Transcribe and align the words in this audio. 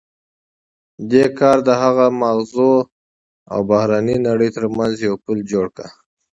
دې 1.11 1.25
کار 1.39 1.57
د 1.67 1.69
هغه 1.81 2.05
د 2.11 2.15
ماغزو 2.21 2.73
او 3.53 3.59
بهرنۍ 3.69 4.17
نړۍ 4.27 4.49
ترمنځ 4.57 4.93
یو 5.07 5.15
پُل 5.23 5.37
جوړ 5.51 5.65
کړ 5.77 5.87